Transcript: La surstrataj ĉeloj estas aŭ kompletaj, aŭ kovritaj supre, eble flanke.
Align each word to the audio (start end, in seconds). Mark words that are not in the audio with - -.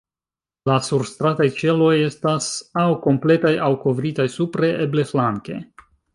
La 0.69 0.77
surstrataj 0.85 1.45
ĉeloj 1.59 1.91
estas 2.05 2.47
aŭ 2.85 2.87
kompletaj, 3.05 3.53
aŭ 3.67 3.69
kovritaj 3.85 4.27
supre, 4.39 4.73
eble 4.89 5.07
flanke. 5.13 5.63